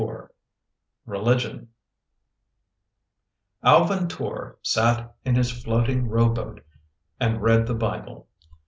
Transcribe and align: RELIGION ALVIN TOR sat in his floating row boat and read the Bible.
RELIGION 1.05 1.67
ALVIN 3.61 4.07
TOR 4.07 4.57
sat 4.63 5.13
in 5.23 5.35
his 5.35 5.51
floating 5.51 6.07
row 6.07 6.29
boat 6.29 6.65
and 7.19 7.43
read 7.43 7.67
the 7.67 7.75
Bible. 7.75 8.27